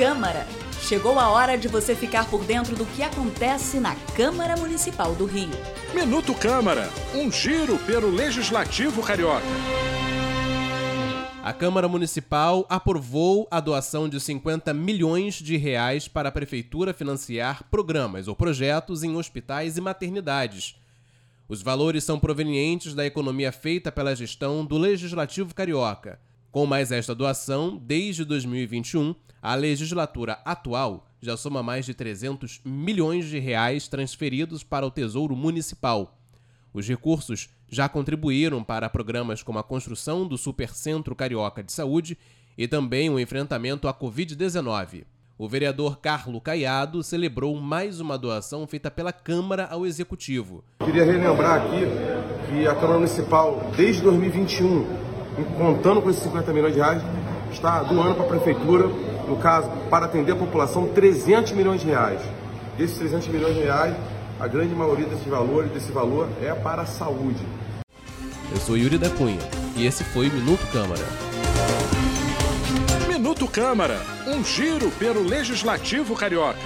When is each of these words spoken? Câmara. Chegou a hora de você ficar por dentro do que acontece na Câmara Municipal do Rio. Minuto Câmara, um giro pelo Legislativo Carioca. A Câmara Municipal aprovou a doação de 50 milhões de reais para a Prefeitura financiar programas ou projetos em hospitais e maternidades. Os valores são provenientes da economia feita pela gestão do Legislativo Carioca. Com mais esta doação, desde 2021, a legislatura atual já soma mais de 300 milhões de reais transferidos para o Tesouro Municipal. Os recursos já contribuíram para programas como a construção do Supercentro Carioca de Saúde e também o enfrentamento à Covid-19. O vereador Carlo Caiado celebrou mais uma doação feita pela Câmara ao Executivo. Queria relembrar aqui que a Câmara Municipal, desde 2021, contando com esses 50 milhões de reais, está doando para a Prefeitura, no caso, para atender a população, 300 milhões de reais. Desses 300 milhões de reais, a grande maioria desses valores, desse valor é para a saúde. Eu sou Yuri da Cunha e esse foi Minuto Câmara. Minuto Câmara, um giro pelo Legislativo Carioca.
Câmara. 0.00 0.46
Chegou 0.80 1.18
a 1.18 1.28
hora 1.28 1.58
de 1.58 1.68
você 1.68 1.94
ficar 1.94 2.26
por 2.30 2.42
dentro 2.42 2.74
do 2.74 2.86
que 2.86 3.02
acontece 3.02 3.78
na 3.78 3.94
Câmara 4.16 4.56
Municipal 4.56 5.14
do 5.14 5.26
Rio. 5.26 5.50
Minuto 5.94 6.34
Câmara, 6.34 6.88
um 7.14 7.30
giro 7.30 7.76
pelo 7.80 8.08
Legislativo 8.08 9.02
Carioca. 9.02 9.44
A 11.44 11.52
Câmara 11.52 11.86
Municipal 11.86 12.64
aprovou 12.70 13.46
a 13.50 13.60
doação 13.60 14.08
de 14.08 14.18
50 14.18 14.72
milhões 14.72 15.34
de 15.34 15.58
reais 15.58 16.08
para 16.08 16.30
a 16.30 16.32
Prefeitura 16.32 16.94
financiar 16.94 17.64
programas 17.70 18.26
ou 18.26 18.34
projetos 18.34 19.02
em 19.02 19.14
hospitais 19.16 19.76
e 19.76 19.82
maternidades. 19.82 20.76
Os 21.46 21.60
valores 21.60 22.04
são 22.04 22.18
provenientes 22.18 22.94
da 22.94 23.04
economia 23.04 23.52
feita 23.52 23.92
pela 23.92 24.16
gestão 24.16 24.64
do 24.64 24.78
Legislativo 24.78 25.54
Carioca. 25.54 26.18
Com 26.50 26.66
mais 26.66 26.90
esta 26.90 27.14
doação, 27.14 27.80
desde 27.80 28.24
2021, 28.24 29.14
a 29.40 29.54
legislatura 29.54 30.40
atual 30.44 31.06
já 31.22 31.36
soma 31.36 31.62
mais 31.62 31.86
de 31.86 31.94
300 31.94 32.60
milhões 32.64 33.26
de 33.26 33.38
reais 33.38 33.86
transferidos 33.86 34.64
para 34.64 34.84
o 34.84 34.90
Tesouro 34.90 35.36
Municipal. 35.36 36.18
Os 36.74 36.88
recursos 36.88 37.48
já 37.68 37.88
contribuíram 37.88 38.64
para 38.64 38.88
programas 38.88 39.44
como 39.44 39.60
a 39.60 39.62
construção 39.62 40.26
do 40.26 40.36
Supercentro 40.36 41.14
Carioca 41.14 41.62
de 41.62 41.72
Saúde 41.72 42.18
e 42.58 42.66
também 42.66 43.08
o 43.08 43.20
enfrentamento 43.20 43.86
à 43.86 43.94
Covid-19. 43.94 45.04
O 45.38 45.48
vereador 45.48 45.98
Carlo 46.00 46.40
Caiado 46.40 47.00
celebrou 47.04 47.54
mais 47.60 48.00
uma 48.00 48.18
doação 48.18 48.66
feita 48.66 48.90
pela 48.90 49.12
Câmara 49.12 49.68
ao 49.70 49.86
Executivo. 49.86 50.64
Queria 50.84 51.04
relembrar 51.04 51.62
aqui 51.62 51.80
que 52.48 52.66
a 52.66 52.74
Câmara 52.74 52.98
Municipal, 52.98 53.70
desde 53.76 54.02
2021, 54.02 55.09
contando 55.56 56.02
com 56.02 56.10
esses 56.10 56.22
50 56.22 56.52
milhões 56.52 56.74
de 56.74 56.80
reais, 56.80 57.02
está 57.52 57.82
doando 57.82 58.14
para 58.14 58.24
a 58.24 58.28
Prefeitura, 58.28 58.88
no 59.28 59.36
caso, 59.36 59.70
para 59.88 60.06
atender 60.06 60.32
a 60.32 60.36
população, 60.36 60.88
300 60.88 61.52
milhões 61.52 61.80
de 61.80 61.88
reais. 61.88 62.20
Desses 62.76 62.96
300 62.98 63.28
milhões 63.28 63.54
de 63.54 63.62
reais, 63.62 63.94
a 64.38 64.46
grande 64.46 64.74
maioria 64.74 65.06
desses 65.06 65.26
valores, 65.26 65.70
desse 65.70 65.92
valor 65.92 66.28
é 66.42 66.52
para 66.54 66.82
a 66.82 66.86
saúde. 66.86 67.44
Eu 68.50 68.56
sou 68.58 68.76
Yuri 68.76 68.98
da 68.98 69.10
Cunha 69.10 69.38
e 69.76 69.86
esse 69.86 70.02
foi 70.02 70.28
Minuto 70.28 70.66
Câmara. 70.72 71.04
Minuto 73.06 73.46
Câmara, 73.46 74.00
um 74.26 74.42
giro 74.42 74.90
pelo 74.92 75.22
Legislativo 75.22 76.16
Carioca. 76.16 76.58